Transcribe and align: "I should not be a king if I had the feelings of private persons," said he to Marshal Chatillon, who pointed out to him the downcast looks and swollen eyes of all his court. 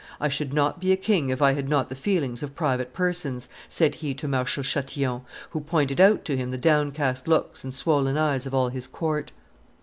"I 0.19 0.29
should 0.29 0.51
not 0.51 0.79
be 0.79 0.91
a 0.91 0.97
king 0.97 1.29
if 1.29 1.43
I 1.43 1.53
had 1.53 1.69
the 1.69 1.95
feelings 1.95 2.41
of 2.41 2.55
private 2.55 2.91
persons," 2.91 3.47
said 3.67 3.93
he 3.93 4.15
to 4.15 4.27
Marshal 4.27 4.63
Chatillon, 4.63 5.21
who 5.51 5.61
pointed 5.61 6.01
out 6.01 6.25
to 6.25 6.35
him 6.35 6.49
the 6.49 6.57
downcast 6.57 7.27
looks 7.27 7.63
and 7.63 7.71
swollen 7.71 8.17
eyes 8.17 8.47
of 8.47 8.53
all 8.55 8.69
his 8.69 8.87
court. 8.87 9.31